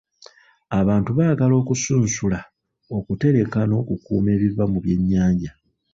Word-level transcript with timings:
Abantu 0.79 1.09
baagala 1.17 1.53
okusunsula, 1.61 2.39
okutereka 2.97 3.59
n'okukuuma 3.65 4.29
ebiva 4.35 4.63
mu 4.71 4.77
byennyanja. 4.83 5.51